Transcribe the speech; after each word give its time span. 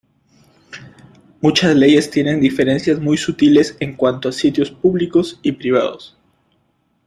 Muchas 1.41 1.75
leyes 1.75 2.09
tienen 2.09 2.41
diferencias 2.41 2.99
muy 2.99 3.17
sutiles 3.17 3.77
en 3.79 3.95
cuanto 3.95 4.29
a 4.29 4.31
sitios 4.31 4.71
públicos 4.71 5.39
y 5.43 5.51
privados. 5.51 6.17